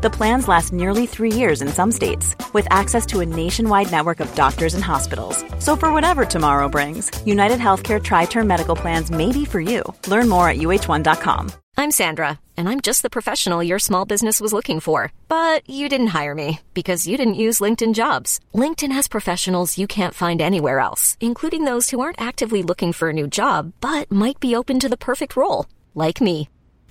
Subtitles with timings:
[0.00, 4.20] The plans last nearly three years in some states, with access to a nationwide network
[4.20, 5.44] of doctors and hospitals.
[5.58, 9.82] So, for whatever tomorrow brings, United Healthcare Tri Term Medical Plans may be for you.
[10.06, 11.50] Learn more at uh1.com.
[11.76, 15.12] I'm Sandra, and I'm just the professional your small business was looking for.
[15.26, 18.38] But you didn't hire me because you didn't use LinkedIn jobs.
[18.54, 23.08] LinkedIn has professionals you can't find anywhere else, including those who aren't actively looking for
[23.08, 26.48] a new job but might be open to the perfect role, like me.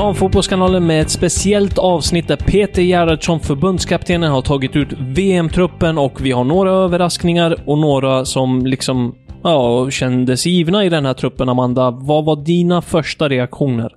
[0.00, 6.32] Damfotbollskanalen med ett speciellt avsnitt där Peter Gerhardsson, förbundskaptenen, har tagit ut VM-truppen och vi
[6.32, 11.48] har några överraskningar och några som liksom, ja, kändes givna i den här truppen.
[11.48, 13.90] Amanda, vad var dina första reaktioner?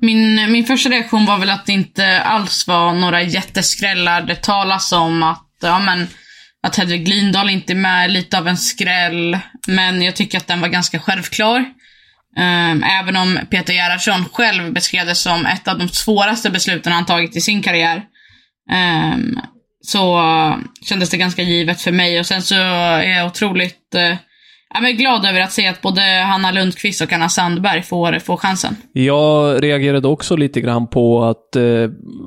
[0.00, 4.22] Min, min första reaktion var väl att det inte alls var några jätteskrällar.
[4.22, 6.06] Det talas om att, ja men,
[6.62, 9.38] att Hedvig Lindahl inte är med, lite av en skräll.
[9.68, 11.64] Men jag tycker att den var ganska självklar.
[12.36, 17.06] Um, även om Peter Gerhardsson själv beskrev det som ett av de svåraste besluten han
[17.06, 18.02] tagit i sin karriär.
[19.12, 19.40] Um,
[19.82, 20.20] så
[20.82, 24.16] kändes det ganska givet för mig och sen så är jag otroligt eh, uh,
[24.74, 28.36] jag är glad över att se att både Hanna Lundqvist och Anna Sandberg får, får
[28.36, 28.76] chansen.
[28.92, 31.62] Jag reagerade också lite grann på att eh,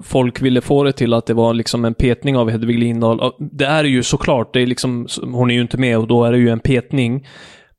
[0.04, 3.32] folk ville få det till att det var liksom en petning av Hedvig Lindahl.
[3.40, 6.32] Det är ju såklart, det är liksom, hon är ju inte med och då är
[6.32, 7.28] det ju en petning.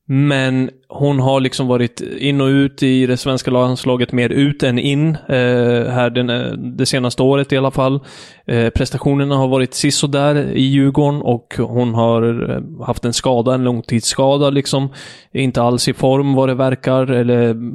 [0.06, 4.78] Men hon har liksom varit in och ut i det svenska landslaget mer ut än
[4.78, 5.08] in.
[5.28, 8.00] Eh, här den, eh, det senaste året i alla fall.
[8.46, 13.64] Eh, prestationerna har varit sisådär i Djurgården och hon har eh, haft en skada, en
[13.64, 14.88] långtidsskada liksom.
[15.32, 17.74] Inte alls i form vad det verkar, eller mm,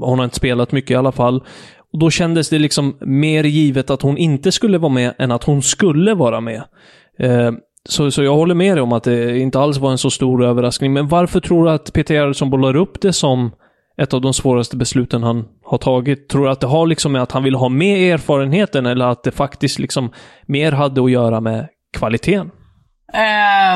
[0.00, 1.42] hon har inte spelat mycket i alla fall.
[1.92, 5.44] Och då kändes det liksom mer givet att hon inte skulle vara med än att
[5.44, 6.62] hon skulle vara med.
[7.18, 7.52] Eh,
[7.88, 10.44] så, så jag håller med dig om att det inte alls var en så stor
[10.44, 10.92] överraskning.
[10.92, 13.50] Men varför tror du att Peter Gerhardsson bollar upp det som
[14.02, 16.28] ett av de svåraste besluten han har tagit?
[16.28, 19.22] Tror du att det har liksom med att han vill ha med erfarenheten eller att
[19.24, 20.12] det faktiskt liksom
[20.46, 22.50] mer hade att göra med kvaliteten?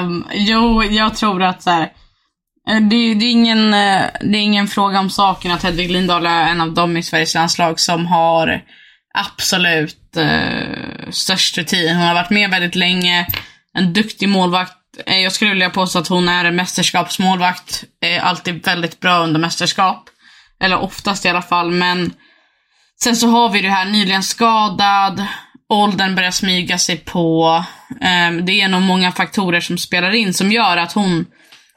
[0.00, 1.82] Um, jo, jag tror att så här,
[2.70, 6.26] eh, det, det, är ingen, eh, det är ingen fråga om saken att Hedvig Lindahl
[6.26, 8.60] är en av dem i Sveriges landslag som har
[9.15, 11.97] absolut uh, störst rutin.
[11.97, 13.26] Hon har varit med väldigt länge
[13.78, 14.76] en duktig målvakt.
[15.06, 17.84] Eh, jag skulle vilja påstå att hon är en mästerskapsmålvakt.
[18.00, 20.04] Är alltid väldigt bra under mästerskap.
[20.60, 22.12] Eller oftast i alla fall, men
[23.03, 25.26] sen så har vi det här nyligen skadad,
[25.69, 27.64] åldern börjar smyga sig på.
[28.00, 31.26] Ehm, det är nog många faktorer som spelar in som gör att hon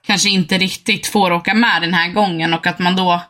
[0.07, 3.21] kanske inte riktigt får åka med den här gången och att man då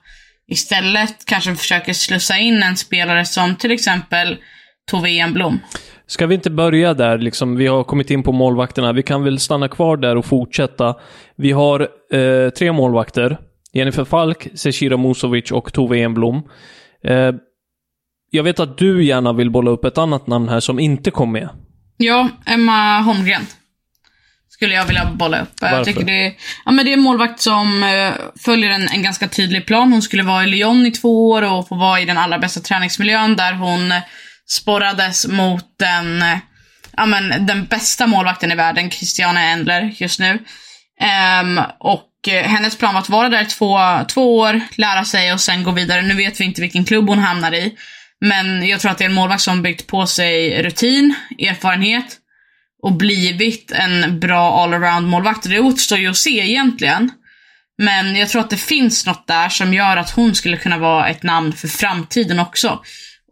[0.47, 4.37] istället kanske försöker slussa in en spelare som till exempel
[4.91, 5.59] Tove Enblom.
[6.13, 8.93] Ska vi inte börja där, liksom, vi har kommit in på målvakterna.
[8.93, 10.95] Vi kan väl stanna kvar där och fortsätta.
[11.35, 13.37] Vi har eh, tre målvakter.
[13.71, 16.43] Jennifer Falk, Cecilia Musovic och Tove Enblom.
[17.03, 17.31] Eh,
[18.31, 21.31] jag vet att du gärna vill bolla upp ett annat namn här som inte kom
[21.31, 21.49] med.
[21.97, 23.45] Ja, Emma Holmgren.
[24.49, 25.49] Skulle jag vilja bolla upp.
[25.61, 25.77] Varför?
[25.77, 26.33] Jag tycker det, är,
[26.65, 28.13] ja, men det är en målvakt som eh,
[28.45, 29.91] följer en, en ganska tydlig plan.
[29.91, 32.59] Hon skulle vara i Lyon i två år och få vara i den allra bästa
[32.59, 33.93] träningsmiljön där hon
[34.49, 36.37] sporrades mot den, eh,
[36.97, 40.39] ja, men, den bästa målvakten i världen, Christiane Endler, just nu.
[41.41, 45.33] Um, och eh, hennes plan var att vara där i två, två år, lära sig
[45.33, 46.01] och sen gå vidare.
[46.01, 47.77] Nu vet vi inte vilken klubb hon hamnar i.
[48.21, 52.17] Men jag tror att det är en målvakt som byggt på sig rutin, erfarenhet
[52.83, 55.49] och blivit en bra allround målvakt.
[55.49, 57.11] Det återstår ju att se egentligen.
[57.77, 61.09] Men jag tror att det finns något där som gör att hon skulle kunna vara
[61.09, 62.79] ett namn för framtiden också.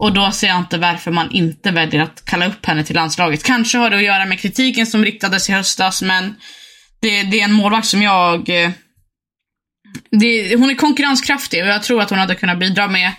[0.01, 3.43] Och då ser jag inte varför man inte väljer att kalla upp henne till landslaget.
[3.43, 6.35] Kanske har det att göra med kritiken som riktades i höstas, men
[7.01, 8.49] det, det är en målvakt som jag...
[8.49, 8.71] Eh,
[10.11, 13.11] det, hon är konkurrenskraftig och jag tror att hon hade kunnat bidra med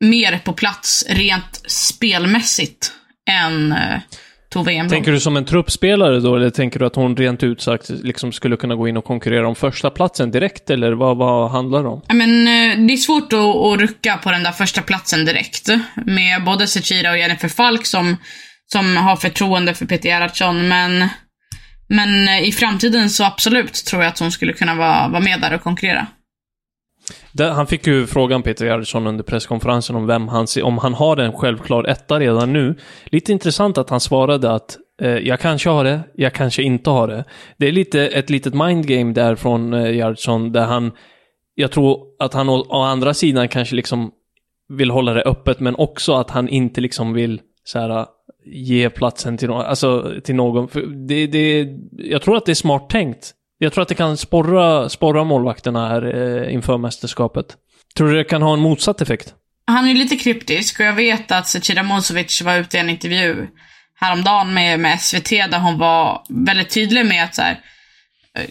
[0.00, 2.92] mer på plats rent spelmässigt
[3.30, 4.00] än, eh,
[4.50, 4.88] Tove Enblom.
[4.88, 8.32] Tänker du som en truppspelare då, eller tänker du att hon rent ut sagt liksom
[8.32, 11.88] skulle kunna gå in och konkurrera om första platsen direkt, eller vad, vad handlar det
[11.88, 12.02] om?
[12.08, 15.68] Ja, men, eh, det är svårt att, att rucka på den där första platsen direkt.
[16.06, 18.16] Med både Zecira och Jennifer Falk som,
[18.72, 21.08] som har förtroende för Peter Gerhardsson, men,
[21.88, 25.40] men eh, i framtiden så absolut tror jag att hon skulle kunna vara, vara med
[25.40, 26.06] där och konkurrera.
[27.32, 30.94] Det, han fick ju frågan, Peter Gerhardsson, under presskonferensen om vem han ser, om han
[30.94, 32.74] har en självklar etta redan nu.
[33.04, 37.08] Lite intressant att han svarade att eh, jag kanske har det, jag kanske inte har
[37.08, 37.24] det.
[37.56, 40.92] Det är lite ett litet mindgame där från eh, Gerhardsson, där han,
[41.54, 44.10] jag tror att han å, å, andra sidan kanske liksom
[44.68, 48.06] vill hålla det öppet, men också att han inte liksom vill så här,
[48.44, 50.68] ge platsen till, någon, alltså, till någon.
[50.68, 53.34] För det, det, jag tror att det är smart tänkt.
[53.58, 57.46] Jag tror att det kan sporra, sporra målvakterna här eh, inför mästerskapet.
[57.96, 59.34] Tror du det kan ha en motsatt effekt?
[59.66, 63.46] Han är lite kryptisk och jag vet att Zecira Mozovic var ute i en intervju
[64.00, 67.60] häromdagen med, med SVT där hon var väldigt tydlig med att så här,
[68.38, 68.44] eh,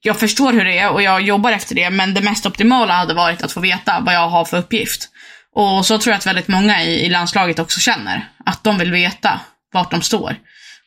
[0.00, 3.14] jag förstår hur det är och jag jobbar efter det men det mest optimala hade
[3.14, 5.08] varit att få veta vad jag har för uppgift.
[5.54, 8.28] Och så tror jag att väldigt många i, i landslaget också känner.
[8.46, 9.40] Att de vill veta
[9.72, 10.36] vart de står.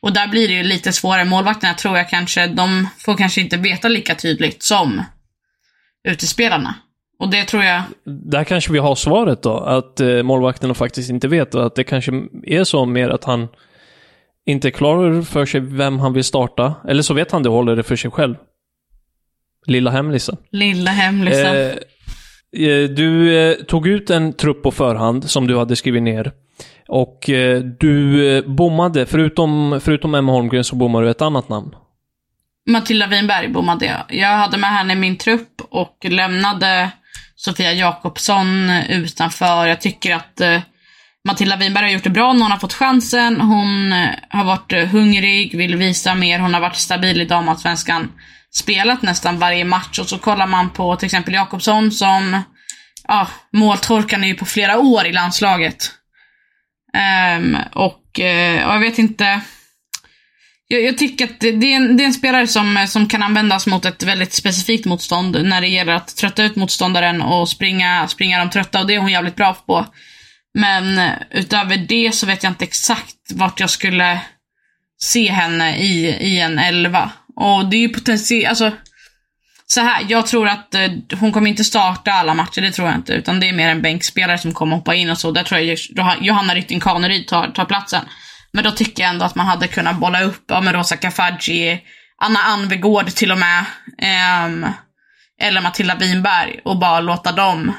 [0.02, 1.24] Och där blir det ju lite svårare.
[1.24, 5.02] Målvakterna tror jag kanske, de får kanske inte veta lika tydligt som
[6.08, 6.74] utespelarna.
[7.18, 7.82] Och det tror jag...
[8.04, 11.84] Där kanske vi har svaret då, att eh, målvakterna faktiskt inte vet och att det
[11.84, 12.12] kanske
[12.42, 13.48] är så mer att han
[14.46, 16.74] inte är klar för sig vem han vill starta.
[16.88, 18.34] Eller så vet han det och håller det för sig själv.
[19.66, 20.36] Lilla hemlisen.
[20.50, 21.56] Lilla hemlisen.
[21.56, 26.32] Eh, eh, du eh, tog ut en trupp på förhand som du hade skrivit ner.
[26.94, 31.70] Och eh, du eh, bommade, förutom, förutom Emma Holmgren så bommade du ett annat namn.
[32.70, 34.04] Matilda Winberg bommade jag.
[34.08, 36.90] Jag hade med henne i min trupp och lämnade
[37.36, 39.66] Sofia Jakobsson utanför.
[39.66, 40.60] Jag tycker att eh,
[41.28, 43.40] Matilda Winberg har gjort det bra när hon har fått chansen.
[43.40, 46.38] Hon eh, har varit eh, hungrig, vill visa mer.
[46.38, 48.12] Hon har varit stabil i damallsvenskan.
[48.54, 52.42] Spelat nästan varje match och så kollar man på till exempel Jakobsson som,
[53.08, 55.90] ja, måltorkan är ju på flera år i landslaget.
[57.36, 59.40] Um, och uh, jag vet inte.
[60.68, 63.08] Jag, jag tycker att det, det, är en, det är en spelare som, eh, som
[63.08, 67.48] kan användas mot ett väldigt specifikt motstånd när det gäller att trötta ut motståndaren och
[67.48, 69.86] springa, springa dem trötta och det är hon jävligt bra på.
[70.54, 74.20] Men eh, utöver det så vet jag inte exakt vart jag skulle
[75.02, 77.10] se henne i, i en elva.
[77.36, 78.72] Och det är ju potentiellt, alltså
[79.72, 80.90] så här, jag tror att eh,
[81.20, 83.12] hon kommer inte starta alla matcher, det tror jag inte.
[83.12, 85.30] Utan det är mer en bänkspelare som kommer hoppa in och så.
[85.30, 85.78] Där tror jag
[86.20, 88.04] Johanna Rytting Kaneryd tar, tar platsen.
[88.52, 91.80] Men då tycker jag ändå att man hade kunnat bolla upp ja, med Rosa Kafaji,
[92.18, 93.64] Anna Anvegård till och med.
[93.98, 94.70] Eh,
[95.40, 97.72] eller Matilda Winberg och bara låta dem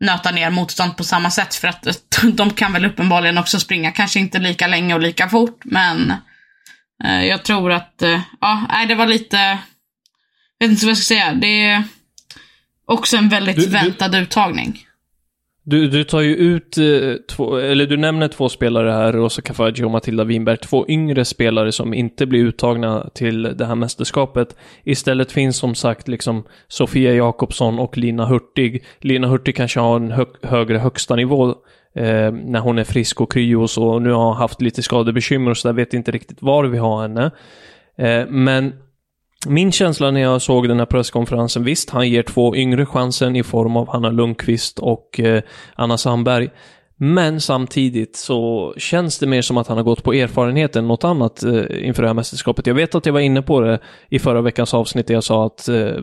[0.00, 1.54] nöta ner motstånd på samma sätt.
[1.54, 1.94] För att eh,
[2.32, 6.12] de kan väl uppenbarligen också springa, kanske inte lika länge och lika fort, men
[7.04, 9.58] eh, jag tror att, eh, ja, nej, det var lite
[10.60, 11.34] vet inte vad jag ska säga.
[11.34, 11.84] Det är
[12.84, 14.80] också en väldigt du, väntad du, uttagning.
[15.66, 19.84] Du, du tar ju ut eh, två, eller du nämner två spelare här, Rosa Kafaji
[19.84, 24.56] och Matilda Winberg, två yngre spelare som inte blir uttagna till det här mästerskapet.
[24.84, 28.84] Istället finns som sagt liksom Sofia Jakobsson och Lina Hurtig.
[29.00, 31.48] Lina Hurtig kanske har en hö högre högsta nivå
[31.94, 33.84] eh, när hon är frisk och kry och så.
[33.84, 36.78] Och nu har hon haft lite skadebekymmer och så där, vet inte riktigt var vi
[36.78, 37.30] har henne.
[37.98, 38.72] Eh, men
[39.46, 43.42] min känsla när jag såg den här presskonferensen, visst, han ger två yngre chansen i
[43.42, 45.42] form av Hanna Lundqvist och eh,
[45.74, 46.50] Anna Sandberg.
[46.96, 51.04] Men samtidigt så känns det mer som att han har gått på erfarenhet än något
[51.04, 52.66] annat eh, inför det här mästerskapet.
[52.66, 53.78] Jag vet att jag var inne på det
[54.08, 55.94] i förra veckans avsnitt där jag sa att eh,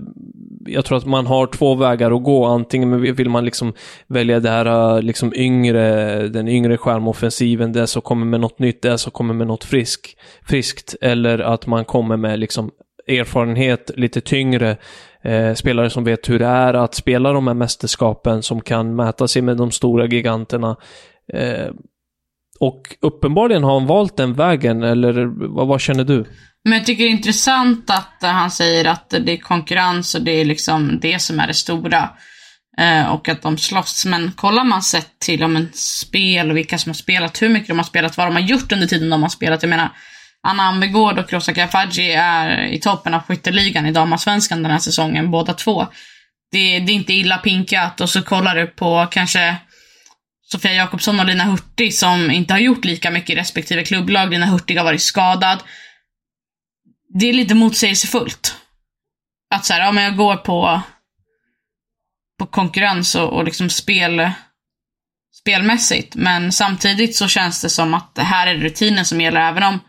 [0.66, 2.46] jag tror att man har två vägar att gå.
[2.46, 3.74] Antingen vill man liksom
[4.08, 8.82] välja det här eh, liksom yngre, den yngre skärmoffensiven, det som kommer med något nytt,
[8.82, 10.96] det som kommer med något frisk, friskt.
[11.02, 12.72] Eller att man kommer med liksom
[13.08, 14.78] erfarenhet, lite tyngre
[15.24, 19.28] eh, spelare som vet hur det är att spela de här mästerskapen, som kan mäta
[19.28, 20.76] sig med de stora giganterna.
[21.34, 21.70] Eh,
[22.60, 26.26] och uppenbarligen har han valt den vägen, eller vad, vad, känner du?
[26.64, 30.22] Men jag tycker det är intressant att eh, han säger att det är konkurrens och
[30.22, 32.10] det är liksom det som är det stora.
[32.78, 34.06] Eh, och att de slåss.
[34.06, 37.68] Men kollar man sett till om en spel och vilka som har spelat, hur mycket
[37.68, 39.64] de har spelat, vad de har gjort under tiden de har spelat.
[39.64, 39.90] Jag menar,
[40.44, 45.32] Anna Ambegård och Rosa Kafaji är i toppen av skytteligan i damallsvenskan den här säsongen,
[45.32, 45.88] båda två.
[46.52, 49.56] Det, det, är inte illa pinkat och så kollar du på kanske
[50.44, 54.32] Sofia Jakobsson och Lina Hurtig som inte har gjort lika mycket i respektive klubblag.
[54.32, 55.64] Lina Hurtig har varit skadad.
[57.20, 58.56] Det är lite motsägelsefullt.
[59.56, 60.82] Att så här, ja men jag går på,
[62.40, 64.32] på konkurrens och, och liksom spel,
[65.42, 66.16] spelmässigt.
[66.16, 69.80] Men samtidigt så känns det som att det här är rutinen som gäller även om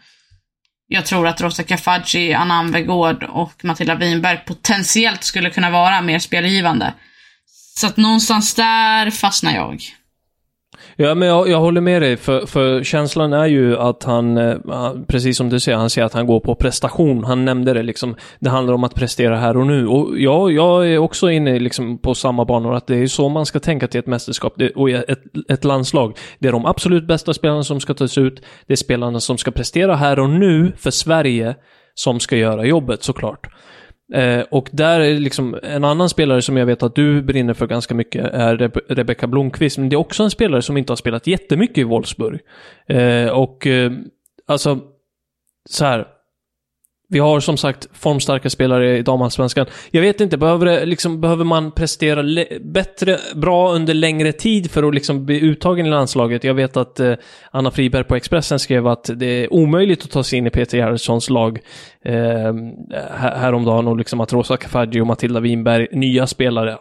[0.93, 6.19] jag tror att Rosa Kafaji, Anna Anvegård och Matilda Winberg potentiellt skulle kunna vara mer
[6.19, 6.95] spelgivande.
[7.79, 9.83] Så att någonstans där fastnar jag.
[11.02, 15.04] Ja, men jag, jag håller med dig, för, för känslan är ju att eh, han,
[15.06, 17.25] precis som du säger, han säger att han går på prestation.
[17.25, 19.87] Han nämnde det liksom, det handlar om att prestera här och nu.
[19.87, 23.47] Och ja, jag är också inne liksom på samma banor, att det är så man
[23.47, 26.16] ska tänka till ett mästerskap det, och ett, ett landslag.
[26.38, 29.50] Det är de absolut bästa spelarna som ska tas ut, det är spelarna som ska
[29.50, 31.54] prestera här och nu för Sverige
[31.94, 33.47] som ska göra jobbet såklart.
[34.12, 37.66] Eh, och där är liksom en annan spelare som jag vet att du brinner för
[37.66, 39.78] ganska mycket är Rebe Rebecka Blomqvist.
[39.78, 42.40] Men det är också en spelare som inte har spelat jättemycket i Wolfsburg.
[42.87, 43.92] Eh, och eh,
[44.47, 44.78] alltså,
[45.69, 46.07] så här.
[47.12, 49.66] Vi har som sagt formstarka spelare i damallsvenskan.
[49.90, 54.83] Jag vet inte, behöver, det, liksom, behöver man prestera bättre, bra under längre tid för
[54.83, 56.45] att liksom bli uttagen i landslaget?
[56.45, 57.14] Jag vet att eh,
[57.50, 60.78] Anna Friberg på Expressen skrev att det är omöjligt att ta sig in i Peter
[60.78, 61.59] Gerhardssons lag
[62.04, 62.12] eh,
[63.16, 66.78] häromdagen och liksom att Rosa Kafaji och Matilda Winberg, nya spelare, eh,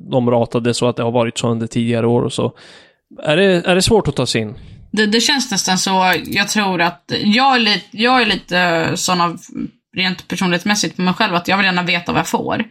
[0.00, 2.52] de ratade så att det har varit så under tidigare år och så.
[3.22, 4.54] Är det, är det svårt att ta sig in?
[4.96, 6.14] Det, det, känns nästan så.
[6.24, 9.40] Jag tror att jag är lite, jag är lite sån av,
[9.96, 12.64] rent personlighetsmässigt på mig själv, att jag vill gärna veta vad jag får.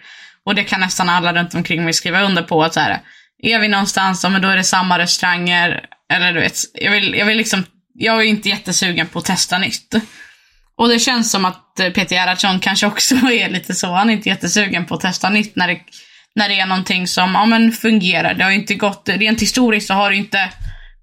[0.45, 2.63] Och det kan nästan alla runt omkring mig skriva under på.
[2.63, 2.99] att så här,
[3.43, 5.85] Är vi någonstans, ja, men då är det samma restauranger.
[6.13, 7.63] Eller du vet, jag vill, jag vill liksom,
[7.93, 9.95] jag är inte jättesugen på att testa nytt.
[10.77, 13.87] Och det känns som att Peter Gerhardsson kanske också är lite så.
[13.87, 15.79] Han är inte jättesugen på att testa nytt när det,
[16.35, 18.33] när det är någonting som, ja men fungerar.
[18.33, 20.49] Det har ju inte gått, rent historiskt så har det inte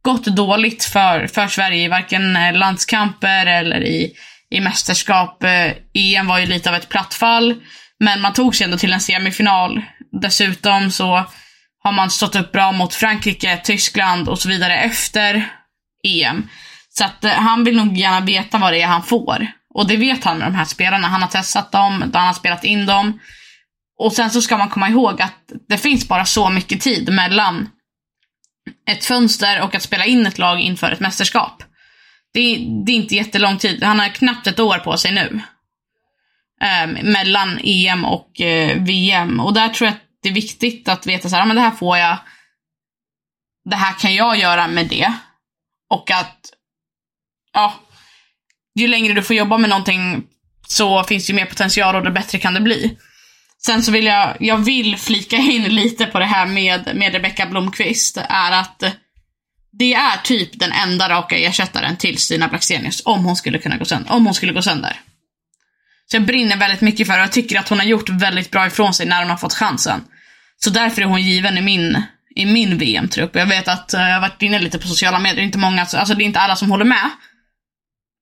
[0.03, 4.13] gått dåligt för, för Sverige i varken eh, landskamper eller i,
[4.51, 5.43] i mästerskap.
[5.43, 7.55] Eh, EM var ju lite av ett plattfall,
[8.01, 9.83] men man tog sig ändå till en semifinal.
[10.21, 11.25] Dessutom så
[11.83, 15.49] har man stått upp bra mot Frankrike, Tyskland och så vidare efter
[16.05, 16.49] EM.
[16.89, 19.47] Så att eh, han vill nog gärna veta vad det är han får.
[19.75, 21.09] Och det vet han med de här spelarna.
[21.09, 23.21] Han har testat dem, han har spelat in dem.
[23.99, 27.69] Och sen så ska man komma ihåg att det finns bara så mycket tid mellan
[28.91, 31.63] ett fönster och att spela in ett lag inför ett mästerskap.
[32.35, 32.41] Det,
[32.87, 33.83] det är inte jättelång tid.
[33.83, 35.41] Han har knappt ett år på sig nu.
[36.63, 39.41] Eh, mellan EM och eh, VM.
[39.41, 41.71] Och där tror jag att det är viktigt att veta så här, men det här
[41.71, 42.19] får jag.
[43.71, 45.13] Det här kan jag göra med det.
[45.91, 46.53] Och att,
[47.53, 47.75] ja,
[48.75, 50.25] ju längre du får jobba med någonting
[50.67, 52.99] så finns det ju mer potential och det bättre kan det bli.
[53.67, 57.47] Sen så vill jag, jag vill flika in lite på det här med, med Rebecka
[57.47, 58.83] Blomqvist, är att
[59.73, 63.85] det är typ den enda raka ersättaren till Stina Blackstenius om hon skulle kunna gå
[63.85, 64.13] sönder.
[64.13, 65.01] Om hon skulle gå sönder.
[66.11, 68.51] Så jag brinner väldigt mycket för det och jag tycker att hon har gjort väldigt
[68.51, 70.05] bra ifrån sig när hon har fått chansen.
[70.65, 72.03] Så därför är hon given i min,
[72.37, 73.37] i min VM-trupp.
[73.37, 75.59] Jag vet att eh, jag har varit inne lite på sociala medier, det är inte
[75.59, 77.11] många, alltså, alltså det är inte alla som håller med.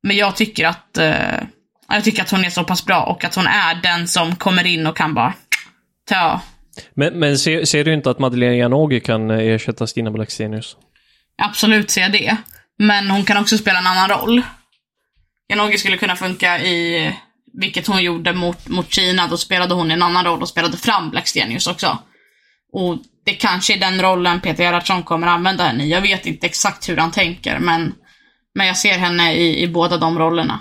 [0.03, 1.41] Men jag tycker att eh,
[1.95, 4.67] jag tycker att hon är så pass bra och att hon är den som kommer
[4.67, 5.35] in och kan bara
[6.09, 6.41] ta...
[6.95, 10.77] Men, men ser, ser du inte att Madeleine Janogy kan eh, ersätta Stina Blackstenius?
[11.43, 12.37] Absolut ser jag det.
[12.79, 14.43] Men hon kan också spela en annan roll.
[15.49, 17.13] Janogy skulle kunna funka i,
[17.53, 21.11] vilket hon gjorde mot, mot Kina, då spelade hon en annan roll och spelade fram
[21.11, 21.99] Blackstenius också.
[22.73, 25.91] Och det kanske är den rollen Peter Gerhardsson kommer använda henne i.
[25.91, 27.95] Jag vet inte exakt hur han tänker, men,
[28.55, 30.61] men jag ser henne i, i båda de rollerna.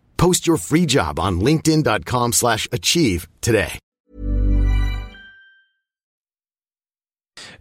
[0.21, 3.77] Post your free job on linkedin.com/achieve slash achieve today.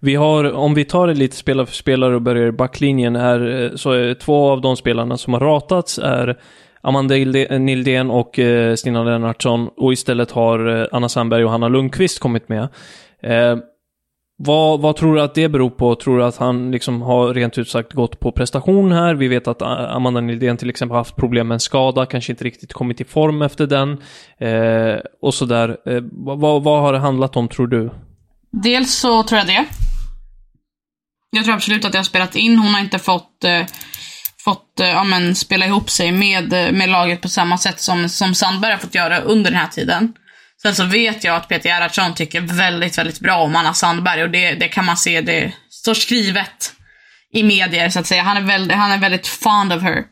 [0.00, 3.62] Vi har, om vi tar det lite spelare för spelare och börjar i backlinjen här,
[3.62, 6.40] eh, så är två av de spelarna som har ratats är
[6.80, 12.18] Amanda eh, Nildén och eh, Stina Lennartsson och istället har Anna Sandberg och Hanna Lundqvist
[12.18, 12.68] kommit med.
[14.42, 15.94] Vad, vad tror du att det beror på?
[15.94, 19.14] Tror du att han liksom har rent ut sagt gått på prestation här?
[19.14, 22.44] Vi vet att Amanda Nildén till exempel har haft problem med en skada, kanske inte
[22.44, 23.90] riktigt kommit i form efter den.
[24.38, 25.76] Eh, och sådär.
[25.87, 27.90] Eh, vad, vad, har det handlat om tror du?
[28.50, 29.64] Dels så tror jag det.
[31.30, 32.59] Jag tror absolut att det har spelat in.
[32.59, 33.66] Hon har inte fått, eh,
[34.44, 38.09] fått eh, ja, men, spela ihop sig med, eh, med laget på samma sätt som,
[38.09, 40.12] som Sandberg har fått göra under den här tiden.
[40.62, 44.30] Sen så vet jag att Peter Gerhardsson tycker väldigt, väldigt bra om Anna Sandberg och
[44.30, 46.72] det, det kan man se, det står skrivet
[47.32, 48.22] i medier så att säga.
[48.22, 50.04] Han är, väldigt, han är väldigt fond of her.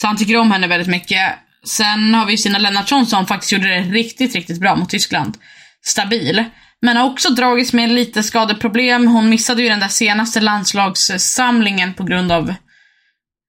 [0.00, 1.34] Så han tycker om henne väldigt mycket.
[1.66, 5.38] Sen har vi Stina Lennartsson som faktiskt gjorde det riktigt, riktigt bra mot Tyskland.
[5.84, 6.44] Stabil.
[6.82, 9.06] Men har också dragits med lite skadeproblem.
[9.06, 12.54] Hon missade ju den där senaste landslagssamlingen på grund av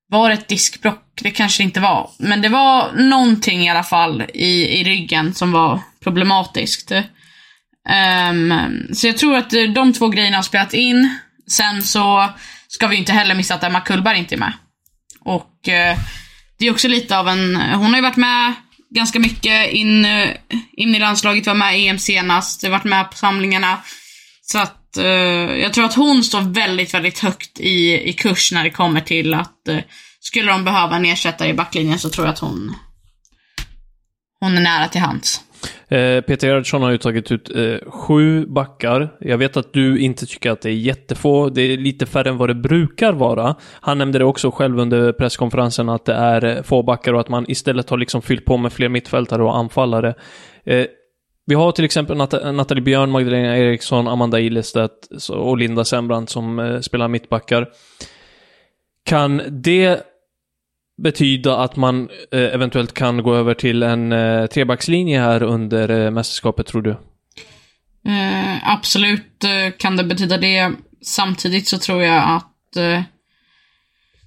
[0.09, 1.10] var det ett diskbrock?
[1.21, 2.09] Det kanske inte var.
[2.17, 6.91] Men det var någonting i alla fall i, i ryggen som var problematiskt.
[8.31, 8.53] Um,
[8.93, 11.15] så jag tror att eh, de två grejerna har spelat in.
[11.47, 12.29] Sen så
[12.67, 14.53] ska vi inte heller missa att Emma Kullberg inte är med.
[15.19, 15.99] Och uh,
[16.59, 17.55] det är också lite av en...
[17.55, 18.53] Hon har ju varit med
[18.95, 20.29] ganska mycket in, eh,
[20.71, 23.81] in i landslaget, var med i EM senast, varit med på samlingarna.
[24.41, 25.05] Så att uh,
[25.59, 29.33] jag tror att hon står väldigt, väldigt högt i, i kurs när det kommer till
[29.33, 29.79] att uh,
[30.21, 32.75] skulle de behöva en ersättare i backlinjen så tror jag att hon,
[34.39, 35.41] hon är nära till hands.
[35.87, 39.09] Eh, Peter Gerhardsson har ju tagit ut eh, sju backar.
[39.19, 41.49] Jag vet att du inte tycker att det är jättefå.
[41.49, 43.55] Det är lite färre än vad det brukar vara.
[43.81, 47.29] Han nämnde det också själv under presskonferensen att det är eh, få backar och att
[47.29, 50.13] man istället har liksom fyllt på med fler mittfältare och anfallare.
[50.65, 50.85] Eh,
[51.45, 56.59] vi har till exempel Nat Nathalie Björn, Magdalena Eriksson, Amanda Ilestedt och Linda Sembrant som
[56.59, 57.69] eh, spelar mittbackar.
[59.05, 60.10] Kan det
[61.03, 66.11] betyda att man eh, eventuellt kan gå över till en eh, trebackslinje här under eh,
[66.11, 66.91] mästerskapet, tror du?
[68.11, 69.45] Eh, absolut
[69.77, 70.71] kan det betyda det.
[71.01, 73.01] Samtidigt så tror jag att eh,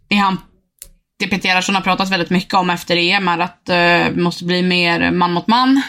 [0.08, 0.40] det, han,
[1.18, 4.44] det Peter Gerhardsson har pratat väldigt mycket om efter EM är att eh, det måste
[4.44, 5.82] bli mer man mot man.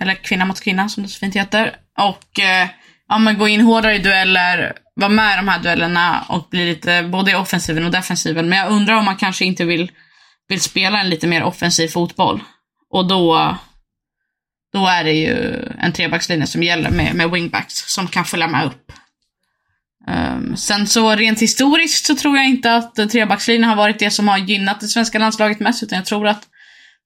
[0.00, 1.76] Eller kvinna mot kvinna som det så fint heter.
[1.98, 2.68] Och eh,
[3.08, 6.66] ja, men gå in hårdare i dueller, vara med i de här duellerna och bli
[6.66, 8.48] lite både i offensiven och defensiven.
[8.48, 9.90] Men jag undrar om man kanske inte vill,
[10.48, 12.42] vill spela en lite mer offensiv fotboll.
[12.90, 13.56] Och då,
[14.72, 18.66] då är det ju en trebackslinje som gäller med, med wingbacks som kan följa med
[18.66, 18.92] upp.
[20.08, 24.28] Um, sen så rent historiskt så tror jag inte att trebackslinjen har varit det som
[24.28, 26.48] har gynnat det svenska landslaget mest, utan jag tror att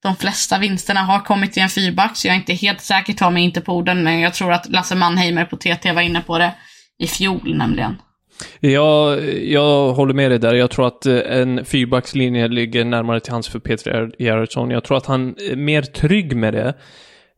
[0.03, 3.29] de flesta vinsterna har kommit i en fyrback, så jag är inte helt säker, ta
[3.29, 6.37] mig inte på orden, men jag tror att Lasse Mannheimer på TT var inne på
[6.37, 6.53] det
[6.99, 8.01] i fjol nämligen.
[8.59, 10.53] Jag, jag håller med dig där.
[10.53, 14.71] Jag tror att eh, en fyrbackslinje ligger närmare till hands för Peter Gerhardsson.
[14.71, 16.73] Jag tror att han är mer trygg med det.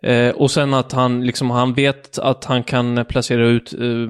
[0.04, 4.10] Eh, och sen att han, liksom, han vet att han kan placera ut eh,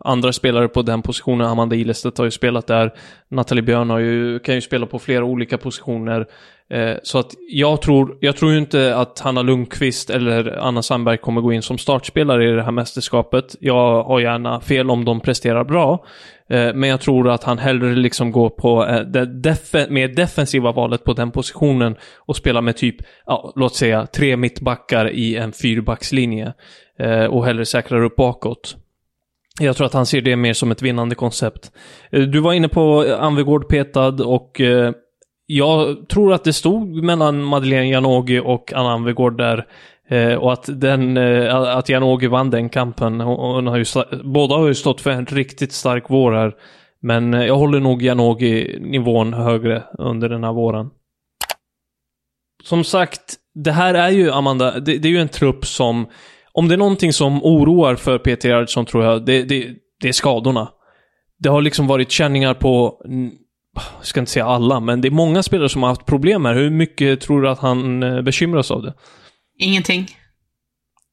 [0.00, 1.46] andra spelare på den positionen.
[1.46, 2.94] Amanda Ilestedt har ju spelat där.
[3.28, 6.26] Nathalie Björn har ju, kan ju spela på flera olika positioner.
[6.70, 11.18] Eh, så att jag tror, jag tror ju inte att Hanna Lundqvist eller Anna Sandberg
[11.18, 13.56] kommer gå in som startspelare i det här mästerskapet.
[13.60, 16.04] Jag har gärna fel om de presterar bra.
[16.50, 20.72] Eh, men jag tror att han hellre liksom går på eh, det def mer defensiva
[20.72, 22.96] valet på den positionen och spelar med typ,
[23.26, 26.52] ja, låt säga tre mittbackar i en fyrbackslinje.
[27.30, 28.76] Och hellre säkrar upp bakåt.
[29.60, 31.72] Jag tror att han ser det mer som ett vinnande koncept.
[32.10, 34.60] Du var inne på Anvegård petad och
[35.46, 39.66] jag tror att det stod mellan Madeleine Janogy och Anna Anvegård där.
[40.08, 43.20] Eh, och att, den, eh, att Janogy vann den kampen.
[43.20, 43.84] Hon, har ju,
[44.24, 46.52] båda har ju stått för en riktigt stark vår här.
[47.02, 50.90] Men eh, jag håller nog Janogy-nivån högre under den här våren.
[52.62, 56.06] Som sagt, det här är ju, Amanda, det, det är ju en trupp som...
[56.52, 59.68] Om det är någonting som oroar för Peter Gerhardsson tror jag, det, det,
[60.00, 60.68] det är skadorna.
[61.38, 63.02] Det har liksom varit känningar på,
[63.74, 66.54] jag ska inte säga alla, men det är många spelare som har haft problem här.
[66.54, 68.94] Hur mycket tror du att han eh, bekymras av det?
[69.58, 70.08] Ingenting.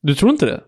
[0.01, 0.61] Du tror inte det?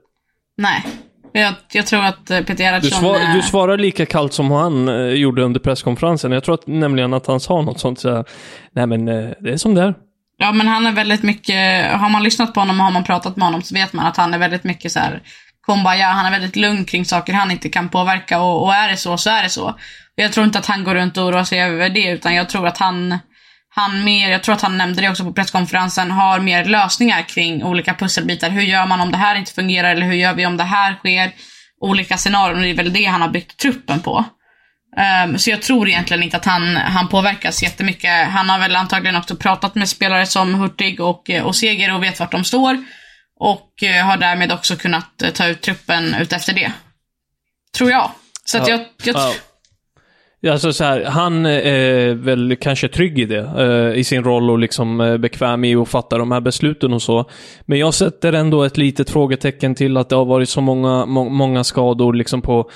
[0.58, 0.86] Nej.
[1.32, 3.00] Jag, jag tror att eh, Peter Du, Gerhardsson...
[3.00, 6.32] svar, eh, du svarar lika kallt som han eh, gjorde under presskonferensen.
[6.32, 8.26] Jag tror att, nämligen att han sa något sånt så här,
[8.72, 9.94] Nej men det är som det är.
[10.38, 13.36] Ja, men han är väldigt mycket, har man lyssnat på honom och har man pratat
[13.36, 15.22] med honom så vet man att han är väldigt mycket så här
[15.66, 16.08] kumbaya.
[16.08, 19.18] Han är väldigt lugn kring saker han inte kan påverka och, och är det så
[19.18, 19.80] så är det så.
[20.16, 22.68] Jag tror inte att han går runt och oroar sig över det utan jag tror
[22.68, 23.20] att han
[23.76, 27.64] han mer, jag tror att han nämnde det också på presskonferensen, har mer lösningar kring
[27.64, 28.50] olika pusselbitar.
[28.50, 30.96] Hur gör man om det här inte fungerar eller hur gör vi om det här
[30.96, 31.32] sker?
[31.82, 34.26] Olika scenarion och det är väl det han har byggt truppen på.
[35.26, 38.28] Um, så jag tror egentligen inte att han, han påverkas jättemycket.
[38.28, 42.20] Han har väl antagligen också pratat med spelare som Hurtig och, och Seger och vet
[42.20, 42.78] vart de står.
[43.40, 46.74] Och uh, har därmed också kunnat uh, ta ut truppen utefter det.
[47.78, 48.12] Tror jag.
[48.46, 49.34] Så att ja, jag, jag
[50.40, 50.52] ja.
[50.52, 54.60] Alltså så här, han är väl kanske trygg i det, eh, i sin roll och
[54.60, 57.30] liksom eh, bekväm i att fatta de här besluten och så.
[57.66, 61.30] Men jag sätter ändå ett litet frågetecken till att det har varit så många, må
[61.30, 62.70] många skador liksom på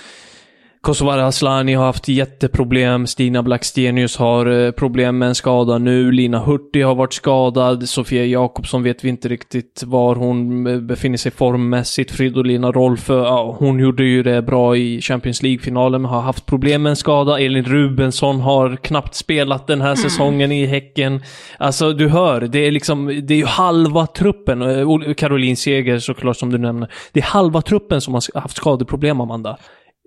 [0.87, 3.07] Kosovare Asllani har haft jätteproblem.
[3.07, 6.11] Stina Blackstenius har eh, problem med en skada nu.
[6.11, 7.89] Lina Hurtig har varit skadad.
[7.89, 12.11] Sofia Jakobsson vet vi inte riktigt var hon eh, befinner sig formmässigt.
[12.11, 16.83] Fridolina Rolfö, ja, hon gjorde ju det bra i Champions League-finalen men har haft problem
[16.83, 17.39] med en skada.
[17.39, 19.97] Elin Rubensson har knappt spelat den här mm.
[19.97, 21.23] säsongen i Häcken.
[21.57, 24.61] Alltså, du hör, det är liksom, det är ju halva truppen.
[24.61, 26.91] Eh, Caroline Seger såklart som du nämner.
[27.11, 29.57] Det är halva truppen som har haft skadeproblem, Amanda.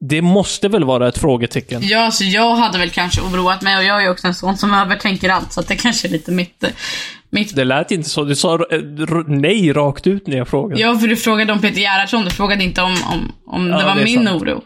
[0.01, 1.81] Det måste väl vara ett frågetecken?
[1.85, 4.75] Ja, alltså jag hade väl kanske oroat mig och jag är också en sån som
[4.75, 6.65] övertänker allt, så det kanske är lite mitt...
[7.31, 7.57] mitt...
[7.57, 8.25] Det lät inte så.
[8.25, 8.67] Du sa
[9.27, 10.81] nej rakt ut när jag frågade.
[10.81, 12.25] Ja, för du frågade om Peter Gerhardsson.
[12.25, 14.43] Du frågade inte om, om, om ja, det var det min sant.
[14.43, 14.63] oro.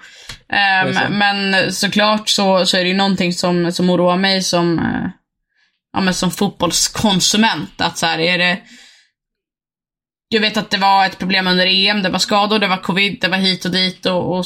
[0.48, 5.08] Um, men såklart så, så är det ju någonting som, som oroar mig som, uh,
[5.92, 7.80] ja, men som fotbollskonsument.
[7.80, 8.58] Att så här, är det...
[10.28, 12.02] Jag vet att det var ett problem under EM.
[12.02, 14.44] Det var skador, det var covid, det var hit och dit och, och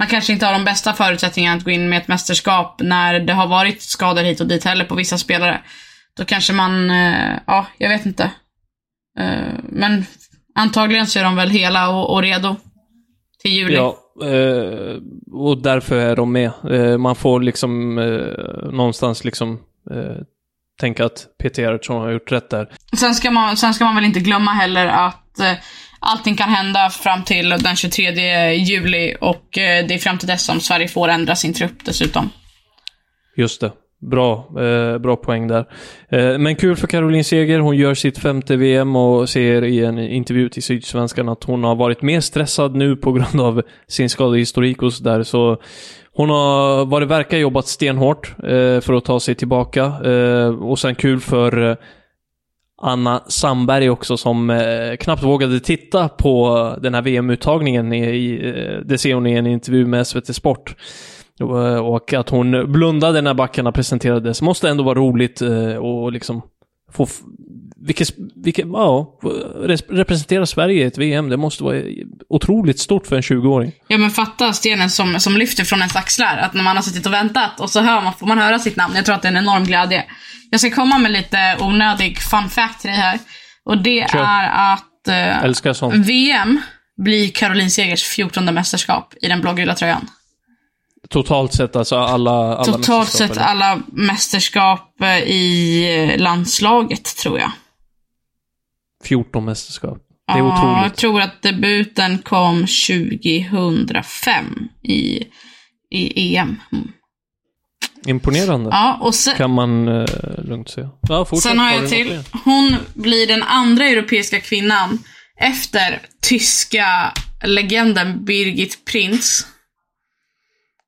[0.00, 3.32] man kanske inte har de bästa förutsättningarna att gå in med ett mästerskap när det
[3.32, 5.60] har varit skador hit och dit heller på vissa spelare.
[6.16, 8.30] Då kanske man, eh, ja, jag vet inte.
[9.18, 10.04] Eh, men
[10.54, 12.56] antagligen så är de väl hela och, och redo
[13.42, 13.74] till juli.
[13.74, 14.96] Ja, eh,
[15.32, 16.50] och därför är de med.
[17.00, 17.94] Man får liksom
[18.72, 19.58] någonstans liksom
[20.80, 22.68] tänka att Peter Gerhardsson har gjort rätt där.
[22.96, 25.40] Sen ska man, sen ska man väl inte glömma heller att
[26.00, 30.44] allting kan hända fram till den 23 juli och eh, det är fram till dess
[30.44, 32.30] som Sverige får ändra sin trupp dessutom.
[33.36, 33.72] Just det.
[34.10, 35.64] Bra, eh, bra poäng där.
[36.08, 37.58] Eh, men kul för Caroline Seger.
[37.58, 41.74] Hon gör sitt femte VM och säger i en intervju till Sydsvenskan att hon har
[41.74, 45.22] varit mer stressad nu på grund av sin skadehistorik och sådär.
[45.22, 45.60] Så
[46.12, 49.84] hon har, vad det verkar, jobbat stenhårt eh, för att ta sig tillbaka.
[49.84, 51.76] Eh, och sen kul för eh,
[52.80, 57.92] Anna Sandberg också som eh, knappt vågade titta på den här VM-uttagningen.
[57.92, 60.74] I, i, eh, det ser hon i en intervju med SVT Sport.
[61.40, 64.42] Och, eh, och att hon blundade när backarna presenterades.
[64.42, 66.42] Måste ändå vara roligt eh, och liksom
[66.92, 67.06] få...
[67.82, 69.18] Vilket, vilket, ja,
[69.88, 71.82] representera Sverige i ett VM, det måste vara
[72.28, 73.72] otroligt stort för en 20-åring.
[73.88, 76.38] Ja men fatta stenen som, som lyfter från ens axlar.
[76.38, 78.76] Att när man har suttit och väntat och så hör man, får man höra sitt
[78.76, 78.94] namn.
[78.96, 80.04] Jag tror att det är en enorm glädje.
[80.50, 83.18] Jag ska komma med lite onödig fun fact till dig här.
[83.64, 84.18] Och det Kör.
[84.18, 85.42] är att eh,
[85.92, 86.60] VM
[86.96, 90.06] blir Caroline Segers 14 mästerskap i den blågula tröjan.
[91.08, 93.42] Totalt sett alltså alla, alla Totalt sett eller?
[93.42, 97.50] alla mästerskap eh, i landslaget, tror jag.
[99.04, 99.98] 14 mästerskap.
[100.26, 100.82] Det är ja, otroligt.
[100.82, 105.24] Jag tror att debuten kom 2005 i,
[105.90, 106.60] i EM.
[106.72, 106.92] Mm.
[108.06, 108.70] Imponerande.
[108.72, 110.06] Ja, och sen, kan man uh,
[110.44, 110.90] lugnt säga.
[111.08, 112.22] Ja, sen har jag till.
[112.44, 114.98] Hon blir den andra europeiska kvinnan
[115.36, 117.12] efter tyska
[117.44, 119.46] legenden Birgit Prinz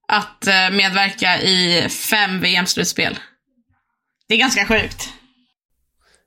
[0.08, 3.18] att uh, medverka i fem VM-slutspel.
[4.28, 5.08] Det är ganska sjukt.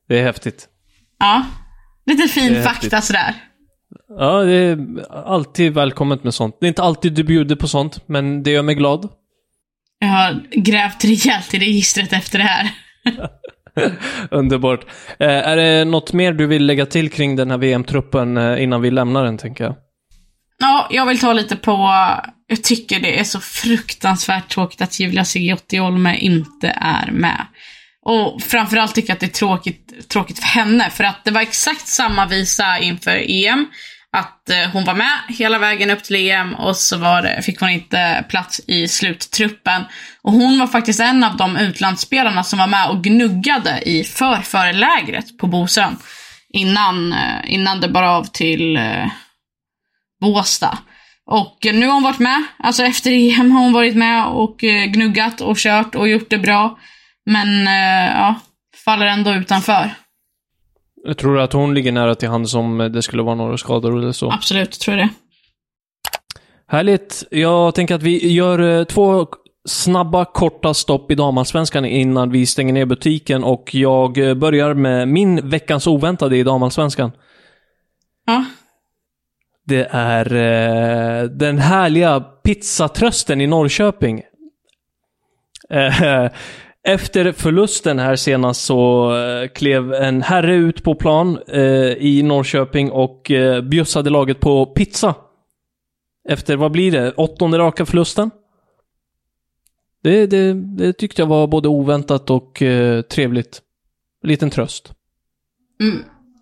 [0.07, 0.67] Det är häftigt.
[1.19, 1.45] Ja.
[2.05, 3.03] Lite fin fakta häftigt.
[3.03, 3.35] sådär.
[4.07, 4.77] Ja, det är
[5.11, 6.57] alltid välkommet med sånt.
[6.59, 9.09] Det är inte alltid du bjuder på sånt, men det gör mig glad.
[10.05, 12.71] Jag har grävt rejält i registret efter det här.
[14.31, 14.85] Underbart.
[15.19, 18.81] Eh, är det något mer du vill lägga till kring den här VM-truppen eh, innan
[18.81, 19.75] vi lämnar den, tänker jag?
[20.59, 21.89] Ja, jag vill ta lite på...
[22.47, 27.45] Jag tycker det är så fruktansvärt tråkigt att Julia Sigiotti Olme inte är med.
[28.01, 31.41] Och framförallt tycker jag att det är tråkigt, tråkigt för henne, för att det var
[31.41, 33.65] exakt samma visa inför EM
[34.15, 37.59] att eh, hon var med hela vägen upp till EM och så var det, fick
[37.59, 39.83] hon inte plats i sluttruppen.
[40.21, 45.37] Och hon var faktiskt en av de utlandsspelarna som var med och gnuggade i förförelägret
[45.37, 45.97] på Bosön.
[46.49, 49.07] Innan, eh, innan det bar av till eh,
[50.21, 50.77] Båstad.
[51.25, 54.85] Och nu har hon varit med, alltså efter EM har hon varit med och eh,
[54.85, 56.79] gnuggat och kört och gjort det bra.
[57.25, 58.35] Men eh, ja,
[58.85, 59.95] faller ändå utanför.
[61.05, 64.11] Jag tror att hon ligger nära till hands om det skulle vara några skador eller
[64.11, 64.31] så.
[64.31, 65.13] Absolut, tror jag det.
[66.67, 67.23] Härligt.
[67.31, 69.27] Jag tänker att vi gör eh, två
[69.65, 75.07] snabba, korta stopp i damallsvenskan innan vi stänger ner butiken och jag eh, börjar med
[75.07, 77.11] min veckans oväntade i damallsvenskan.
[78.25, 78.45] Ja.
[79.65, 84.21] Det är eh, den härliga pizzatrösten i Norrköping.
[85.69, 86.29] Eh,
[86.85, 91.61] efter förlusten här senast så eh, klev en herre ut på plan eh,
[91.99, 95.15] i Norrköping och eh, bjussade laget på pizza.
[96.29, 98.31] Efter, vad blir det, åttonde raka förlusten?
[100.03, 103.61] Det, det, det tyckte jag var både oväntat och eh, trevligt.
[104.23, 104.91] Liten tröst.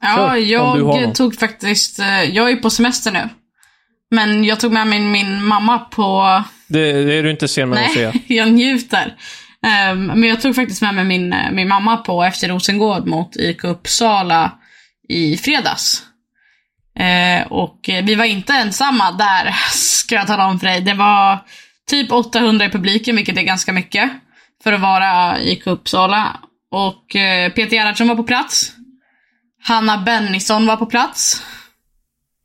[0.02, 2.00] Ja, Kör, jag tog faktiskt...
[2.00, 3.30] eh, Jag är på semester nu.
[4.12, 6.24] Men jag tog med min, min mamma på...
[6.68, 8.14] Det, det är du inte sen med att säga.
[8.28, 9.16] Jag njuter.
[9.64, 13.36] Ehm, men jag tog faktiskt med mig min, eh, min mamma på efter Rosengård mot
[13.36, 14.52] IK Uppsala
[15.10, 16.04] i fredags.
[17.00, 20.82] Eh, och vi var inte ensamma där, ska jag tala om för dig.
[20.82, 21.40] Det var
[21.90, 24.12] typ 800 i publiken, vilket är ganska mycket
[24.64, 26.40] för att vara IK Uppsala.
[26.72, 28.72] Och eh, Peter Gerhardsson var på plats.
[29.64, 31.44] Hanna Bennison var på plats.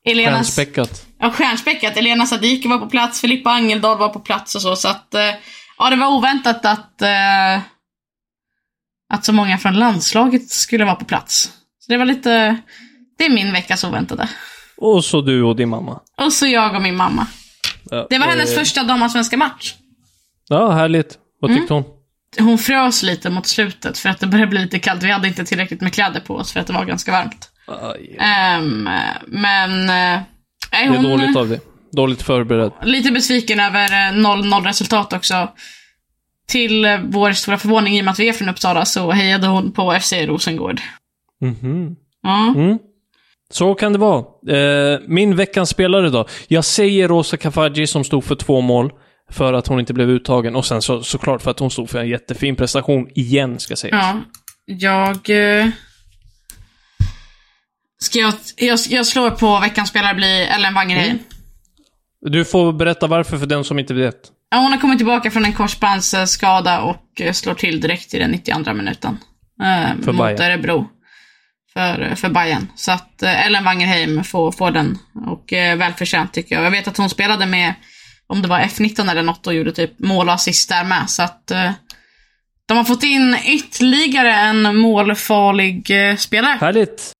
[0.04, 1.06] Elena, Stjärnspäckat.
[1.20, 1.96] Ja, stjärnspäckat.
[1.96, 4.76] Elena Sadiki var på plats, Filippa Angeldal var på plats och så.
[4.76, 5.34] Så att, eh,
[5.78, 7.60] ja, det var oväntat att, eh,
[9.14, 11.52] att så många från landslaget skulle vara på plats.
[11.78, 12.56] Så det var lite,
[13.18, 14.28] det är min veckas oväntade.
[14.76, 16.00] Och så du och din mamma.
[16.20, 17.26] Och så jag och min mamma.
[17.90, 19.74] Ja, Det var hennes eh, första damallsvenska match.
[20.48, 21.18] Ja, härligt.
[21.40, 21.84] Vad tyckte hon?
[22.38, 25.02] Hon frös lite mot slutet för att det började bli lite kallt.
[25.02, 27.50] Vi hade inte tillräckligt med kläder på oss för att det var ganska varmt.
[27.66, 28.88] Aj, Ehm,
[29.26, 29.80] men...
[29.80, 30.22] eh,
[30.70, 31.60] Det är dåligt av dig.
[31.92, 32.72] Dåligt förberedd.
[32.82, 35.48] Lite besviken över eh, 0-0 resultat också.
[36.48, 39.46] Till eh, vår stora förvåning, i och med att vi är från Uppsala, så hejade
[39.46, 40.80] hon på FC Rosengård.
[41.40, 41.96] Mhm.
[42.22, 42.54] Ja.
[42.56, 42.78] Mm.
[43.50, 44.24] Så kan det vara.
[44.56, 46.26] Eh, min veckans spelare då.
[46.48, 48.90] Jag säger Rosa Kafaji som stod för två mål.
[49.30, 50.56] För att hon inte blev uttagen.
[50.56, 54.04] Och sen så, såklart för att hon stod för en jättefin prestation igen, ska sägas.
[54.04, 54.20] ja.
[54.66, 55.30] Jag...
[55.60, 55.66] eh,
[58.00, 58.78] Ska jag, jag...
[58.88, 61.18] Jag slår på veckans spelare blir Ellen Wangerheim.
[62.20, 64.16] Du får berätta varför för den som inte vet.
[64.50, 68.30] Ja, hon har kommit tillbaka från en korsbandsskada och eh, slår till direkt i den
[68.30, 69.18] 92 minuten.
[69.62, 70.42] Eh, För mot Bayern.
[70.42, 70.88] Örebro.
[71.72, 72.66] För, för Bayern.
[72.74, 74.98] Så att eh, Ellen Wangerheim får, får den.
[75.26, 76.64] Och eh, välförtjänt tycker jag.
[76.64, 77.74] Jag vet att hon spelade med,
[78.26, 81.10] om det var F19 eller något, och gjorde typ mål och assist där med.
[81.10, 81.70] Så att eh,
[82.66, 86.58] de har fått in ytterligare en målfarlig eh, spelare.
[86.60, 87.12] Härligt!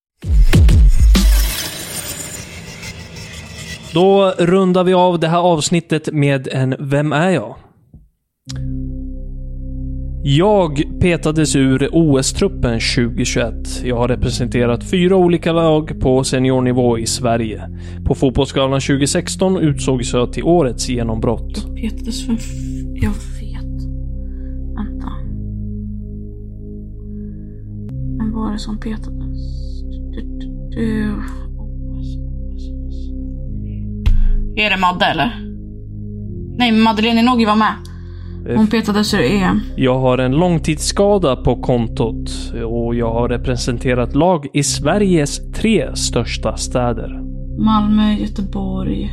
[3.99, 7.55] Då rundar vi av det här avsnittet med en Vem är jag?
[10.23, 13.55] Jag petades ur OS-truppen 2021.
[13.85, 17.63] Jag har representerat fyra olika lag på seniornivå i Sverige.
[18.05, 21.65] På Fotbollsgalan 2016 utsågs jag till årets genombrott.
[21.67, 22.33] Jag Petades för...
[22.33, 22.45] f-
[22.95, 23.83] Jag vet.
[24.77, 25.09] Vänta.
[28.19, 29.83] Vem var det som petades?
[29.83, 31.15] Du, du, du.
[34.59, 35.45] Är det Madde eller?
[36.59, 37.73] Nej, Madeleine Noggi var med.
[38.57, 39.61] Hon petades ur EM.
[39.77, 46.57] Jag har en långtidsskada på kontot och jag har representerat lag i Sveriges tre största
[46.57, 47.23] städer.
[47.65, 49.11] Malmö, Göteborg,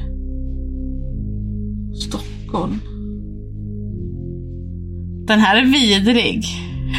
[1.96, 2.80] Stockholm.
[5.28, 6.44] Den här är vidrig.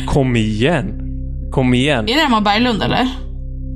[0.07, 1.03] Kom igen!
[1.51, 2.05] Kom igen!
[2.09, 3.09] Är det Emma Berglund eller?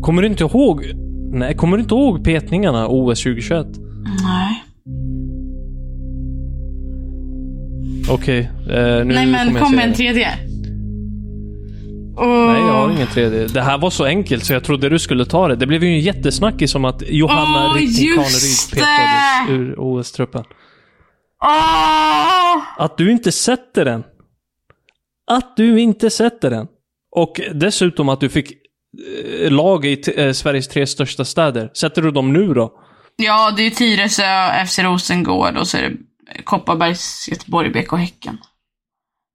[0.03, 0.85] Kommer du inte ihåg?
[1.33, 3.67] Nej, kommer du inte ihåg petningarna OS 2021?
[8.11, 10.39] Okej, eh, nu Nej men kom med en tredje.
[12.17, 13.47] Nej, jag har ingen tredje.
[13.47, 15.57] Det här var så enkelt så jag trodde du skulle ta det.
[15.57, 20.45] Det blev ju en jättesnackis om att Johanna just Kaneryd petades ur OS-truppen.
[21.43, 22.63] Åh!
[22.79, 24.05] Att du inte sätter den.
[25.31, 26.67] Att du inte sätter den.
[27.17, 28.53] Och dessutom att du fick
[29.41, 31.71] eh, lag i eh, Sveriges tre största städer.
[31.75, 32.73] Sätter du dem nu då?
[33.17, 35.97] Ja, det är Tyresö, FC Rosengård och så är det
[36.45, 38.39] Kopparbergs, Göteborg, BK Häcken.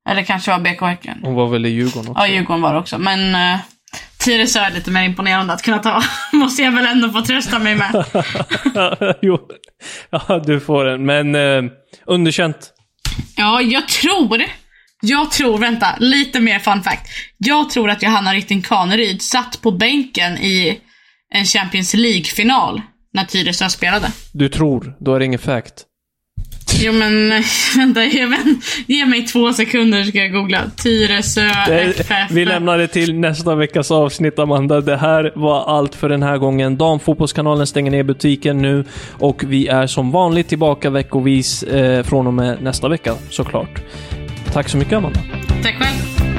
[0.09, 1.19] Eller kanske var BK Häcken.
[1.23, 2.21] Hon var väl i Djurgården också?
[2.23, 2.97] Ja, Djurgården var det också.
[2.97, 3.59] Men uh,
[4.25, 6.03] Tyresö är lite mer imponerande att kunna ta.
[6.33, 8.05] Måste jag väl ändå få trösta mig med.
[9.21, 9.39] jo.
[10.09, 11.05] Ja, du får den.
[11.05, 11.71] Men eh,
[12.05, 12.73] underkänt.
[13.37, 14.43] Ja, jag tror...
[15.01, 17.07] Jag tror, vänta, lite mer fun fact.
[17.37, 20.79] Jag tror att Johanna Rytting Kaneryd satt på bänken i
[21.33, 22.81] en Champions League-final
[23.13, 24.11] när Tyresö spelade.
[24.33, 25.73] Du tror, då är det ingen fact.
[26.73, 27.43] Jo men
[27.77, 28.39] vänta, ge mig,
[28.87, 30.61] ge mig två sekunder så ska jag googla.
[30.83, 31.41] Tyresö
[31.99, 32.31] FF.
[32.31, 34.81] Vi lämnar det till nästa veckas avsnitt, Amanda.
[34.81, 36.77] Det här var allt för den här gången.
[36.77, 42.33] Damfotbollskanalen stänger ner butiken nu och vi är som vanligt tillbaka veckovis eh, från och
[42.33, 43.81] med nästa vecka, såklart.
[44.53, 45.19] Tack så mycket, Amanda.
[45.63, 46.34] Tack själv.